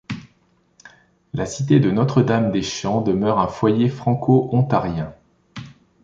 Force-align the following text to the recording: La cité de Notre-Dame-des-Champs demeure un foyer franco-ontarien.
La 1.35 1.45
cité 1.45 1.79
de 1.79 1.91
Notre-Dame-des-Champs 1.91 3.01
demeure 3.03 3.37
un 3.37 3.47
foyer 3.47 3.87
franco-ontarien. 3.87 5.13